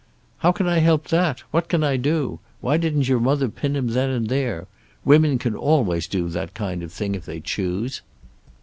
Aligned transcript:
"How 0.39 0.51
can 0.51 0.67
I 0.67 0.79
help 0.79 1.09
that? 1.09 1.41
What 1.51 1.67
can 1.67 1.83
I 1.83 1.95
do? 1.95 2.39
Why 2.59 2.77
didn't 2.77 3.07
your 3.07 3.19
mother 3.19 3.47
pin 3.49 3.75
him 3.75 3.89
then 3.89 4.09
and 4.09 4.29
there? 4.29 4.65
Women 5.05 5.37
can 5.37 5.55
always 5.55 6.07
do 6.07 6.27
that 6.29 6.55
kind 6.55 6.81
of 6.81 6.91
thing 6.91 7.13
if 7.13 7.25
they 7.27 7.39
choose." 7.39 8.01